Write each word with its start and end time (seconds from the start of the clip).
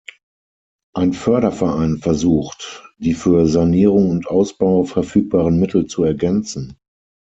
Ein 0.95 1.13
Förderverein 1.13 1.99
versucht, 1.99 2.91
die 2.97 3.13
für 3.13 3.45
Sanierung 3.45 4.09
und 4.09 4.25
Ausbau 4.25 4.81
verfügbaren 4.83 5.59
Mittel 5.59 5.85
zu 5.85 6.03
ergänzen. 6.03 6.79